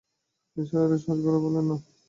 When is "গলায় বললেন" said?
1.23-1.65